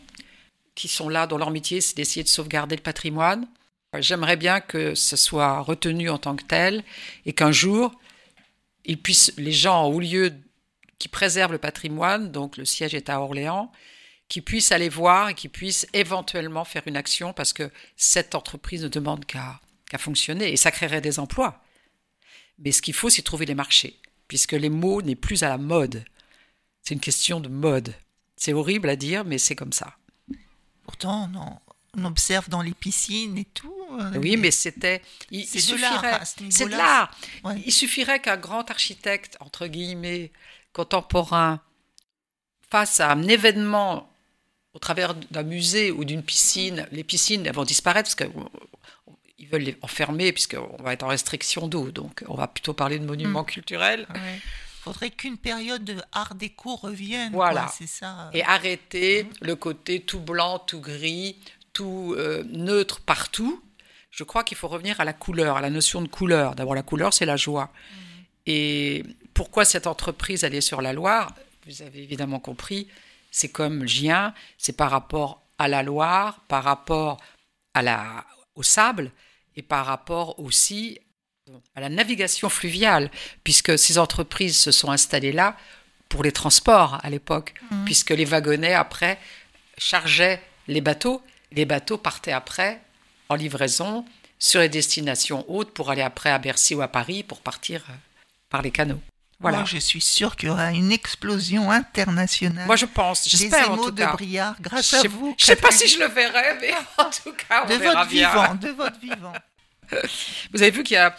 qui 0.75 0.89
sont 0.89 1.09
là, 1.09 1.27
dont 1.27 1.39
leur 1.39 1.51
métier, 1.51 1.81
c'est 1.81 1.97
d'essayer 1.97 2.25
de 2.25 2.29
sauvegarder 2.29 2.77
le 2.77 2.83
patrimoine. 2.83 3.47
J'aimerais 3.99 4.37
bien 4.37 4.61
que 4.61 4.95
ce 4.95 5.17
soit 5.17 5.61
retenu 5.61 6.11
en 6.11 6.19
tant 6.19 6.35
que 6.35 6.43
tel 6.43 6.83
et 7.27 7.33
qu'un 7.33 7.53
jour, 7.53 7.93
ils 8.85 9.01
puissent, 9.01 9.33
les 9.37 9.53
gens 9.53 9.85
en 9.85 9.87
haut 9.87 10.01
lieu 10.01 10.33
qui 10.99 11.09
préservent 11.09 11.53
le 11.53 11.59
patrimoine, 11.59 12.33
donc 12.33 12.57
le 12.57 12.65
siège 12.65 12.95
est 12.95 13.09
à 13.09 13.21
Orléans, 13.21 13.71
qui 14.29 14.41
puissent 14.41 14.73
aller 14.73 14.89
voir 14.89 15.29
et 15.29 15.35
qui 15.35 15.49
puissent 15.49 15.87
éventuellement 15.93 16.65
faire 16.65 16.83
une 16.87 16.97
action 16.97 17.33
parce 17.33 17.53
que 17.53 17.71
cette 17.97 18.35
entreprise 18.35 18.83
ne 18.83 18.89
demande 18.89 19.25
qu'à 19.27 19.61
fonctionner 19.99 20.53
et 20.53 20.57
ça 20.57 20.71
créerait 20.71 21.01
des 21.01 21.19
emplois. 21.19 21.63
Mais 22.59 22.73
ce 22.73 22.83
qu'il 22.83 22.95
faut, 22.95 23.11
c'est 23.11 23.23
trouver 23.23 23.47
les 23.47 23.55
marchés, 23.55 23.99
puisque 24.29 24.53
les 24.53 24.71
mots 24.71 25.03
n'est 25.03 25.17
plus 25.17 25.43
à 25.43 25.49
la 25.49 25.59
mode. 25.59 26.05
C'est 26.83 26.95
une 26.95 27.01
question 27.01 27.41
de 27.41 27.49
mode. 27.49 27.95
C'est 28.37 28.53
horrible 28.53 28.89
à 28.89 28.97
dire, 28.97 29.25
mais 29.25 29.39
c'est 29.39 29.57
comme 29.57 29.73
ça. 29.73 29.97
Pourtant, 30.85 31.31
on 31.97 32.05
observe 32.05 32.49
dans 32.49 32.63
les 32.63 32.75
piscines 32.75 33.39
et 33.39 33.45
tout. 33.45 33.73
Euh, 34.01 34.19
oui, 34.19 34.37
mais 34.37 34.51
c'était. 34.51 35.01
C'est 35.31 35.73
de 35.73 35.81
l'art. 35.81 36.27
C'est 36.27 36.67
de 36.67 36.71
l'art. 36.71 37.17
Il 37.65 37.73
suffirait 37.73 38.21
qu'un 38.21 38.37
grand 38.37 38.71
architecte, 38.71 39.37
entre 39.41 39.67
guillemets, 39.67 40.33
contemporain, 40.73 41.61
face 42.71 43.01
à 43.01 43.13
un 43.13 43.23
événement 43.23 44.14
au 44.75 44.79
travers 44.79 45.15
d'un 45.15 45.43
musée 45.45 45.91
ou 45.91 46.05
d'une 46.05 46.23
piscine, 46.23 46.87
les 46.93 47.05
piscines 47.05 47.47
elles 47.47 47.55
vont 47.55 47.65
disparaître 47.65 48.09
parce 48.09 48.15
qu'il 48.17 48.29
va 48.39 49.49
veulent 49.53 49.63
les 49.63 49.77
enfermer 49.83 50.33
puisqu'on 50.33 50.83
va 50.83 50.93
être 50.93 51.03
en 51.05 51.09
restriction 51.09 51.69
d'eau. 51.69 51.91
Donc 51.91 52.25
on 52.29 52.35
va 52.35 52.49
plutôt 52.49 52.75
parler 52.75 52.99
de 52.99 53.05
monuments 53.07 53.43
Mm. 53.43 53.47
culturels. 53.47 54.07
Ouais. 54.13 54.41
Faudrait 54.83 55.11
qu'une 55.11 55.39
période 55.39 55.83
de 55.85 55.97
art 56.13 56.35
déco 56.35 56.77
revienne. 56.77 57.33
Voilà. 57.33 57.73
C'est 57.77 57.87
ça. 57.87 58.31
Et 58.35 58.43
arrêter 58.45 59.27
le 59.41 59.57
côté 59.57 60.01
tout 60.01 60.21
blanc, 60.21 60.59
tout 60.59 60.81
gris, 60.81 61.37
tout 61.73 62.15
euh, 62.19 62.43
neutre 62.51 63.01
partout. 63.01 63.63
Je 64.11 64.25
crois 64.25 64.45
qu'il 64.45 64.57
faut 64.57 64.69
revenir 64.69 65.01
à 65.01 65.05
la 65.05 65.13
couleur, 65.15 65.57
à 65.57 65.61
la 65.63 65.71
notion 65.71 66.03
de 66.03 66.09
couleur. 66.09 66.55
D'abord, 66.55 66.75
la 66.75 66.83
couleur, 66.83 67.15
c'est 67.15 67.25
la 67.27 67.37
joie. 67.37 67.73
Et 68.47 69.03
pourquoi 69.33 69.65
cette 69.65 69.87
entreprise, 69.87 70.45
elle 70.45 70.55
est 70.55 70.61
sur 70.61 70.83
la 70.83 70.93
Loire? 70.93 71.35
Vous 71.67 71.81
avez 71.83 72.03
évidemment 72.03 72.39
compris, 72.39 72.87
c'est 73.35 73.49
comme 73.49 73.85
Gien, 73.89 74.33
c'est 74.59 74.77
par 74.77 74.93
rapport 74.93 75.43
à 75.59 75.67
la 75.67 75.83
Loire, 75.83 76.39
par 76.47 76.63
rapport 76.63 77.17
à 77.75 77.83
la, 77.83 78.25
au 78.55 78.63
sable 78.63 79.11
et 79.57 79.63
par 79.63 79.87
rapport 79.87 80.39
aussi 80.39 81.01
à 81.75 81.81
la 81.81 81.89
navigation 81.89 82.49
fluviale, 82.49 83.11
puisque 83.43 83.77
ces 83.77 83.99
entreprises 83.99 84.57
se 84.57 84.71
sont 84.71 84.91
installées 84.93 85.33
là 85.33 85.57
pour 86.09 86.23
les 86.23 86.31
transports 86.31 87.01
à 87.03 87.11
l'époque, 87.11 87.55
Mhm. 87.73 87.85
puisque 87.85 88.11
les 88.11 88.25
wagonnets 88.25 88.75
après 88.75 89.19
chargeaient 89.79 90.41
les 90.69 90.81
bateaux. 90.81 91.21
Les 91.51 91.65
bateaux 91.65 91.99
partaient 91.99 92.33
après 92.33 92.81
en 93.29 93.35
livraison 93.35 94.05
sur 94.39 94.61
les 94.61 94.69
destinations 94.69 95.45
hautes 95.49 95.73
pour 95.75 95.91
aller 95.91 96.03
après 96.03 96.31
à 96.31 96.39
Bercy 96.39 96.77
ou 96.77 96.83
à 96.83 96.89
Paris 96.89 97.25
pour 97.25 97.41
partir 97.41 97.85
euh, 97.91 97.95
par 98.49 98.63
les 98.63 98.71
canaux. 98.71 99.01
Voilà. 99.45 99.59
Moi, 99.59 99.67
je 99.67 99.79
suis 99.79 100.01
sûre 100.01 100.37
qu'il 100.37 100.49
y 100.49 100.53
aura 100.53 100.73
une 100.73 100.91
explosion 100.91 101.71
internationale. 101.71 102.67
Moi, 102.67 102.77
je 102.77 102.87
pense, 102.87 103.29
j'espère 103.29 103.71
en 103.73 103.77
tout 103.77 103.91
de 103.91 103.99
cas. 104.03 104.13
Briard, 104.13 104.57
grâce 104.61 104.91
Je 104.91 104.97
à 104.97 105.01
sais- 105.01 105.09
vous. 105.09 105.35
je 105.39 105.45
sais 105.45 105.57
pas 105.57 105.71
si 105.71 105.87
je 105.87 105.99
le 105.99 106.07
verrai, 106.09 106.59
mais 106.61 106.73
en 106.99 107.11
tout 107.11 107.33
cas, 107.33 107.65
on 107.65 107.69
de 107.69 107.75
verra 107.75 107.95
votre 108.01 108.11
bien. 108.11 108.29
vivant, 108.31 108.55
de 108.55 108.69
votre 108.69 108.99
vivant. 109.01 109.33
Vous 110.55 110.63
avez 110.63 110.71
vu 110.71 110.83
qu'il 110.83 110.95
y 110.95 110.99
a, 110.99 111.15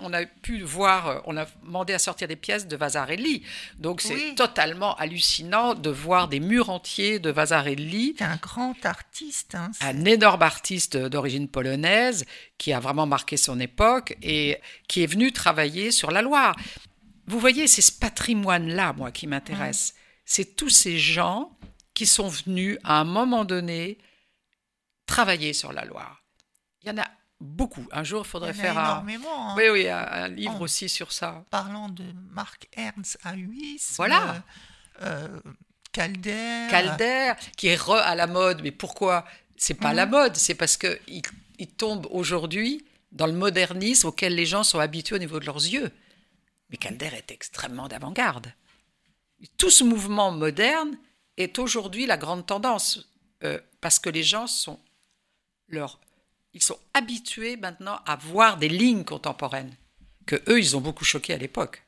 on 0.00 0.12
a 0.12 0.24
pu 0.24 0.62
voir, 0.62 1.22
on 1.26 1.36
a 1.36 1.44
demandé 1.64 1.92
à 1.92 1.98
sortir 1.98 2.28
des 2.28 2.36
pièces 2.36 2.68
de 2.68 2.76
Vasarely. 2.76 3.42
Donc 3.78 4.00
c'est 4.00 4.14
Oui. 4.14 4.34
totalement 4.36 4.94
hallucinant 4.96 5.74
de 5.74 5.90
voir 5.90 6.28
des 6.28 6.38
murs 6.38 6.70
entiers 6.70 7.18
de 7.18 7.30
Vasarely, 7.30 8.14
C'est 8.16 8.24
un 8.24 8.36
grand 8.36 8.76
artiste. 8.86 9.56
hein, 9.56 9.72
un 9.80 10.04
énorme 10.04 10.42
artiste 10.42 10.96
d'origine 10.96 11.48
polonaise 11.48 12.24
qui 12.58 12.72
a 12.72 12.78
vraiment 12.78 13.06
marqué 13.06 13.36
son 13.36 13.58
époque 13.58 14.16
et 14.22 14.58
qui 14.86 15.02
est 15.02 15.06
venu 15.06 15.32
travailler 15.32 15.90
sur 15.90 16.12
la 16.12 16.22
Loire. 16.22 16.54
Vous 17.26 17.40
voyez, 17.40 17.66
c'est 17.66 17.82
ce 17.82 17.92
patrimoine-là, 17.92 18.92
moi, 18.92 19.10
qui 19.10 19.26
m'intéresse. 19.26 19.94
C'est 20.24 20.56
tous 20.56 20.70
ces 20.70 20.98
gens 20.98 21.56
qui 21.94 22.06
sont 22.06 22.28
venus 22.28 22.78
à 22.84 23.00
un 23.00 23.04
moment 23.04 23.44
donné 23.44 23.98
travailler 25.06 25.52
sur 25.52 25.72
la 25.72 25.84
Loire. 25.84 26.22
Il 26.82 26.88
y 26.88 26.90
en 26.90 26.98
a 26.98 27.06
beaucoup. 27.40 27.86
Un 27.92 28.04
jour, 28.04 28.22
il 28.24 28.26
Il 28.26 28.30
faudrait 28.30 28.52
y 28.52 28.56
en 28.56 28.58
a 28.58 28.62
faire 28.62 28.78
un, 28.78 28.84
énormément. 28.92 29.50
hein. 29.50 29.54
oui, 29.56 29.68
oui, 29.70 29.88
un, 29.88 29.98
un 29.98 30.28
livre 30.28 30.60
aussi 30.60 30.88
sur 30.88 31.12
ça. 31.12 31.44
Parlant 31.50 31.88
de 31.88 32.04
Marc 32.30 32.68
Ernst 32.76 33.18
à 33.24 33.34
Huys. 33.34 33.80
Voilà. 33.96 34.42
euh, 35.02 35.28
euh, 35.36 35.40
Calder. 35.92 36.66
Calder, 36.70 37.32
qui 37.56 37.68
est 37.68 37.76
re 37.76 37.92
à 37.94 38.14
la 38.14 38.26
mode, 38.26 38.62
mais 38.62 38.70
pourquoi? 38.72 39.24
C'est 39.56 39.74
pas 39.74 39.90
Mhm. 39.90 39.96
la 39.96 40.06
mode, 40.06 40.36
c'est 40.36 40.54
parce 40.54 40.76
que 40.76 40.98
il, 41.08 41.22
il 41.58 41.68
tombe 41.68 42.06
aujourd'hui 42.10 42.84
dans 43.12 43.26
le 43.26 43.32
modernisme 43.32 44.08
auquel 44.08 44.34
les 44.34 44.44
gens 44.44 44.62
sont 44.62 44.78
habitués 44.78 45.16
au 45.16 45.18
niveau 45.18 45.40
de 45.40 45.46
leurs 45.46 45.56
yeux. 45.64 45.90
Mais 46.70 46.76
Calder 46.76 47.10
est 47.14 47.30
extrêmement 47.30 47.88
d'avant-garde. 47.88 48.52
Tout 49.58 49.70
ce 49.70 49.84
mouvement 49.84 50.32
moderne 50.32 50.98
est 51.36 51.58
aujourd'hui 51.58 52.06
la 52.06 52.16
grande 52.16 52.46
tendance, 52.46 53.08
euh, 53.44 53.60
parce 53.80 53.98
que 53.98 54.08
les 54.10 54.22
gens 54.22 54.46
sont 54.46 54.80
ils 56.52 56.62
sont 56.62 56.78
habitués 56.94 57.56
maintenant 57.56 58.00
à 58.06 58.16
voir 58.16 58.56
des 58.56 58.68
lignes 58.68 59.04
contemporaines 59.04 59.74
que 60.26 60.36
eux 60.48 60.58
ils 60.58 60.76
ont 60.76 60.80
beaucoup 60.80 61.04
choqué 61.04 61.34
à 61.34 61.38
l'époque. 61.38 61.82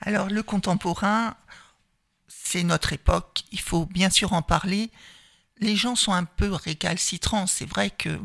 Alors, 0.00 0.28
le 0.28 0.42
contemporain, 0.42 1.36
c'est 2.28 2.62
notre 2.62 2.92
époque. 2.92 3.44
Il 3.52 3.60
faut 3.60 3.86
bien 3.86 4.10
sûr 4.10 4.32
en 4.32 4.42
parler. 4.42 4.90
Les 5.58 5.76
gens 5.76 5.96
sont 5.96 6.12
un 6.12 6.24
peu 6.24 6.52
récalcitrants. 6.52 7.46
C'est 7.46 7.64
vrai 7.64 7.90
que 7.90 8.20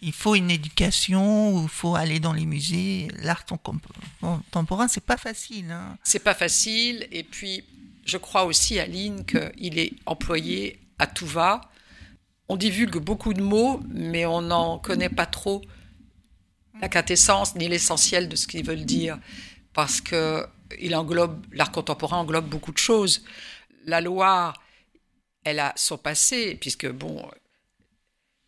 il 0.00 0.12
faut 0.12 0.34
une 0.34 0.50
éducation, 0.50 1.54
ou 1.54 1.62
il 1.62 1.68
faut 1.68 1.94
aller 1.94 2.20
dans 2.20 2.32
les 2.32 2.46
musées. 2.46 3.08
L'art 3.22 3.44
con- 3.46 3.58
contemporain, 4.20 4.88
c'est 4.88 5.04
pas 5.04 5.16
facile. 5.16 5.70
hein. 5.70 5.96
C'est 6.02 6.18
pas 6.22 6.34
facile. 6.34 7.06
Et 7.10 7.22
puis, 7.22 7.64
je 8.04 8.16
crois 8.18 8.44
aussi, 8.44 8.78
Aline, 8.78 9.24
qu'il 9.24 9.78
est 9.78 9.92
employé 10.06 10.78
à 10.98 11.06
tout 11.06 11.26
va. 11.26 11.60
On 12.48 12.56
divulgue 12.56 12.98
beaucoup 12.98 13.34
de 13.34 13.42
mots, 13.42 13.80
mais 13.88 14.26
on 14.26 14.42
n'en 14.42 14.78
connaît 14.78 15.08
pas 15.08 15.26
trop 15.26 15.62
la 16.80 16.88
quintessence 16.88 17.54
ni 17.56 17.68
l'essentiel 17.68 18.28
de 18.28 18.36
ce 18.36 18.46
qu'ils 18.46 18.64
veulent 18.64 18.84
dire. 18.84 19.18
Parce 19.72 20.00
que 20.00 20.46
il 20.80 20.94
englobe, 20.94 21.44
l'art 21.52 21.72
contemporain 21.72 22.18
englobe 22.18 22.48
beaucoup 22.48 22.72
de 22.72 22.78
choses. 22.78 23.24
La 23.84 24.00
Loire, 24.00 24.60
elle 25.44 25.60
a 25.60 25.72
son 25.76 25.96
passé, 25.96 26.56
puisque, 26.60 26.88
bon, 26.90 27.28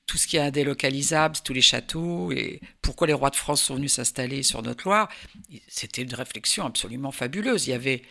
tout 0.09 0.17
ce 0.19 0.27
qui 0.27 0.37
est 0.39 0.41
indélocalisable, 0.41 1.37
tous 1.45 1.53
les 1.53 1.61
châteaux, 1.63 2.33
et 2.33 2.61
pourquoi 2.83 3.07
les 3.07 3.13
rois 3.13 3.31
de 3.31 3.37
France 3.37 3.63
sont 3.63 3.77
venus 3.77 3.93
s'installer 3.93 4.43
sur 4.43 4.63
notre 4.63 4.83
Loire, 4.85 5.09
c'était 5.69 6.03
une 6.03 6.15
réflexion 6.15 6.65
absolument 6.67 7.13
fabuleuse. 7.13 7.67
Il 7.69 7.71
y 7.71 7.75
avait 7.75 8.03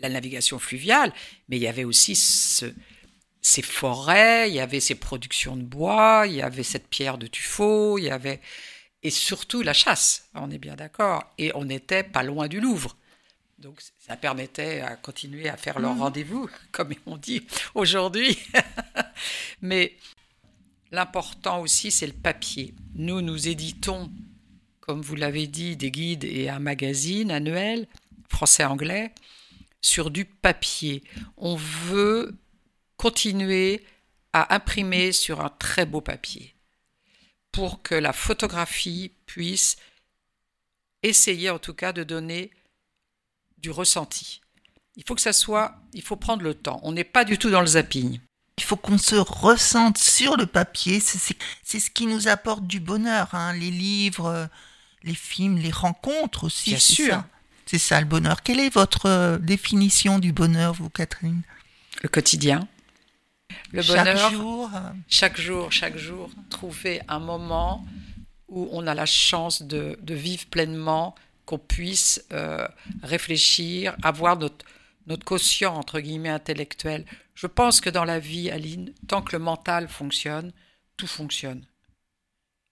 la 0.00 0.08
navigation 0.10 0.58
fluviale, 0.58 1.12
mais 1.48 1.56
il 1.56 1.62
y 1.62 1.68
avait 1.68 1.84
aussi 1.84 2.14
ce- 2.16 2.74
ces 3.40 3.62
forêts, 3.62 4.50
il 4.50 4.54
y 4.56 4.60
avait 4.60 4.80
ces 4.80 4.96
productions 4.96 5.56
de 5.56 5.62
bois, 5.62 6.24
il 6.26 6.34
y 6.34 6.42
avait 6.42 6.64
cette 6.64 6.88
pierre 6.88 7.16
de 7.18 7.28
tuffeau, 7.28 7.96
il 7.98 8.04
y 8.04 8.10
avait 8.10 8.40
et 9.04 9.10
surtout 9.10 9.62
la 9.62 9.72
chasse. 9.72 10.28
On 10.34 10.50
est 10.50 10.58
bien 10.58 10.74
d'accord. 10.74 11.22
Et 11.38 11.52
on 11.54 11.64
n'était 11.64 12.02
pas 12.02 12.24
loin 12.24 12.48
du 12.48 12.58
Louvre. 12.60 12.96
Donc 13.58 13.80
ça 14.06 14.16
permettait 14.16 14.80
à 14.80 14.96
continuer 14.96 15.48
à 15.48 15.56
faire 15.56 15.78
leur 15.78 15.94
Mhm. 15.94 16.02
rendez-vous, 16.02 16.50
comme 16.72 16.92
on 17.06 17.16
dit 17.16 17.46
aujourd'hui. 17.74 18.36
Mais 19.62 19.94
l'important 20.92 21.60
aussi, 21.60 21.90
c'est 21.90 22.06
le 22.06 22.12
papier. 22.12 22.74
Nous, 22.94 23.20
nous 23.20 23.48
éditons, 23.48 24.10
comme 24.80 25.02
vous 25.02 25.16
l'avez 25.16 25.46
dit, 25.46 25.76
des 25.76 25.90
guides 25.90 26.24
et 26.24 26.48
un 26.48 26.58
magazine 26.58 27.30
annuel, 27.30 27.86
français-anglais, 28.28 29.12
sur 29.80 30.10
du 30.10 30.24
papier. 30.24 31.02
On 31.36 31.56
veut 31.56 32.36
continuer 32.96 33.84
à 34.32 34.54
imprimer 34.54 35.12
sur 35.12 35.40
un 35.40 35.50
très 35.50 35.86
beau 35.86 36.00
papier 36.00 36.54
pour 37.52 37.82
que 37.82 37.94
la 37.94 38.12
photographie 38.12 39.12
puisse 39.24 39.76
essayer 41.02 41.48
en 41.50 41.58
tout 41.58 41.72
cas 41.72 41.92
de 41.92 42.04
donner 42.04 42.50
du 43.58 43.70
ressenti. 43.70 44.42
Il 44.96 45.04
faut 45.06 45.14
que 45.14 45.22
ça 45.22 45.32
soit, 45.32 45.74
il 45.92 46.02
faut 46.02 46.16
prendre 46.16 46.42
le 46.42 46.54
temps. 46.54 46.80
On 46.82 46.92
n'est 46.92 47.04
pas 47.04 47.24
du 47.24 47.38
tout 47.38 47.50
dans 47.50 47.60
le 47.60 47.66
zapping. 47.66 48.20
Il 48.58 48.64
faut 48.64 48.76
qu'on 48.76 48.98
se 48.98 49.16
ressente 49.16 49.98
sur 49.98 50.36
le 50.36 50.46
papier. 50.46 50.98
C'est- 51.00 51.36
ce 51.78 51.90
qui 51.90 52.06
nous 52.06 52.26
apporte 52.28 52.66
du 52.66 52.80
bonheur. 52.80 53.34
hein. 53.34 53.52
Les 53.52 53.70
livres, 53.70 54.48
les 55.02 55.14
films, 55.14 55.58
les 55.58 55.70
rencontres 55.70 56.44
aussi. 56.44 56.70
Bien 56.70 56.78
c'est 56.78 56.92
sûr. 56.94 57.14
ça. 57.14 57.26
C'est 57.66 57.78
ça 57.78 58.00
le 58.00 58.06
bonheur. 58.06 58.42
Quelle 58.42 58.60
est 58.60 58.72
votre 58.72 59.06
euh, 59.06 59.38
définition 59.38 60.18
du 60.20 60.32
bonheur, 60.32 60.72
vous, 60.72 60.88
Catherine? 60.88 61.42
Le 62.02 62.08
quotidien, 62.08 62.66
le 63.72 63.82
Chaque 63.82 63.96
bonheur, 64.06 64.30
jour. 64.30 64.70
euh, 64.74 64.78
chaque 65.08 65.40
jour, 65.40 65.72
chaque 65.72 65.96
jour, 65.98 66.30
trouver 66.48 67.00
un 67.08 67.18
moment 67.18 67.84
où 68.48 68.68
on 68.72 68.86
a 68.86 68.94
la 68.94 69.06
chance 69.06 69.62
de, 69.62 69.98
de 70.00 70.14
vivre 70.14 70.46
pleinement, 70.46 71.14
qu'on 71.44 71.58
puisse 71.58 72.24
euh, 72.32 72.66
réfléchir, 73.02 73.96
avoir 74.02 74.36
notre, 74.38 74.64
notre 75.06 75.24
quotient, 75.24 75.74
entre 75.74 76.00
guillemets, 76.00 76.28
intellectuel. 76.30 77.04
Je 77.34 77.46
pense 77.46 77.80
que 77.80 77.90
dans 77.90 78.04
la 78.04 78.18
vie, 78.18 78.50
Aline, 78.50 78.92
tant 79.08 79.22
que 79.22 79.32
le 79.36 79.42
mental 79.42 79.88
fonctionne, 79.88 80.52
tout 80.96 81.06
fonctionne. 81.06 81.64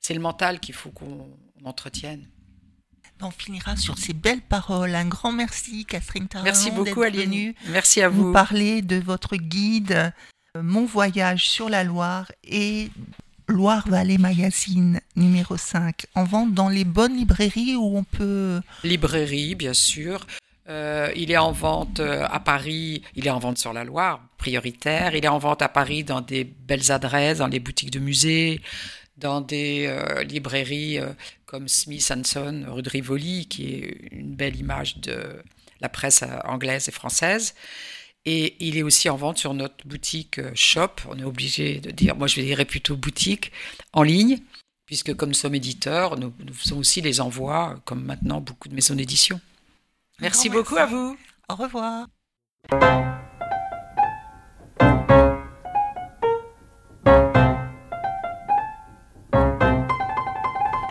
C'est 0.01 0.15
le 0.15 0.21
mental 0.21 0.61
qu'il 0.61 0.75
faut 0.75 0.91
qu'on 0.91 1.29
on 1.63 1.65
entretienne. 1.69 2.29
On 3.21 3.31
finira 3.31 3.77
sur 3.77 3.97
ces 3.97 4.13
belles 4.13 4.43
paroles. 4.43 4.95
Un 4.95 5.07
grand 5.07 5.33
merci, 5.33 5.87
Catherine 5.87 6.29
Tarlon, 6.29 6.45
Merci 6.45 6.71
beaucoup, 6.71 7.03
Aline. 7.03 7.21
venue 7.23 7.55
Merci 7.69 8.03
à 8.03 8.11
nous 8.11 8.27
vous. 8.27 8.33
parler 8.33 8.83
de 8.83 8.97
votre 8.97 9.37
guide, 9.37 10.13
euh, 10.57 10.63
Mon 10.63 10.85
voyage 10.85 11.49
sur 11.49 11.69
la 11.69 11.85
Loire 11.85 12.31
et 12.43 12.91
Loire 13.49 13.87
Vallée 13.89 14.19
Magazine 14.19 15.01
numéro 15.17 15.57
5, 15.57 16.07
en 16.15 16.25
vente 16.25 16.55
dans 16.55 16.69
les 16.69 16.85
bonnes 16.85 17.17
librairies 17.17 17.77
où 17.77 17.97
on 17.97 18.05
peut... 18.05 18.61
Librairie, 18.83 19.55
bien 19.55 19.75
sûr. 19.75 20.27
Euh, 20.69 21.13
il 21.15 21.31
est 21.31 21.37
en 21.37 21.53
vente 21.53 22.01
euh, 22.01 22.27
à 22.31 22.41
Paris, 22.41 23.03
il 23.17 23.27
est 23.27 23.31
en 23.31 23.39
vente 23.39 23.59
sur 23.59 23.73
la 23.73 23.85
Loire, 23.85 24.27
prioritaire. 24.39 25.15
Il 25.15 25.25
est 25.25 25.29
en 25.29 25.39
vente 25.39 25.61
à 25.61 25.69
Paris 25.69 26.05
dans 26.05 26.23
des 26.23 26.45
belles 26.45 26.91
adresses, 26.91 27.39
dans 27.39 27.49
les 27.49 27.61
boutiques 27.61 27.91
de 27.91 27.99
musées, 27.99 28.63
dans 29.19 29.41
des 29.43 29.87
euh, 29.87 30.23
librairies 30.25 30.99
comme 31.45 31.69
Smith 31.69 32.01
Son, 32.01 32.65
rue 32.67 32.83
de 32.83 32.89
Rivoli, 32.89 33.47
qui 33.47 33.75
est 33.75 34.09
une 34.11 34.35
belle 34.35 34.57
image 34.57 34.99
de 34.99 35.43
la 35.81 35.89
presse 35.89 36.25
anglaise 36.45 36.89
et 36.89 36.93
française. 36.93 37.55
Et 38.27 38.57
il 38.59 38.79
est 38.79 38.83
aussi 38.83 39.11
en 39.11 39.17
vente 39.17 39.37
sur 39.37 39.53
notre 39.53 39.87
boutique 39.87 40.41
shop. 40.55 40.93
On 41.11 41.19
est 41.19 41.25
obligé 41.25 41.81
de 41.81 41.91
dire, 41.91 42.17
moi 42.17 42.27
je 42.27 42.41
dirais 42.41 42.65
plutôt 42.65 42.97
boutique 42.97 43.53
en 43.93 44.03
ligne. 44.03 44.39
puisque 44.87 45.15
comme 45.15 45.31
nous 45.31 45.35
sommes 45.35 45.55
éditeurs, 45.55 46.19
nous 46.19 46.33
faisons 46.53 46.79
aussi 46.79 47.01
les 47.03 47.21
envois, 47.21 47.77
comme 47.85 48.05
maintenant 48.05 48.41
beaucoup 48.41 48.69
de 48.69 48.75
maisons 48.75 48.95
d'édition. 48.95 49.41
Merci 50.21 50.49
beaucoup 50.49 50.75
merci. 50.75 50.95
à 50.95 50.97
vous. 50.97 51.17
Au 51.49 51.55
revoir. 51.55 52.07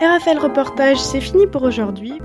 RFL 0.00 0.38
Reportage, 0.38 0.98
c'est 0.98 1.20
fini 1.20 1.46
pour 1.46 1.62
aujourd'hui. 1.62 2.20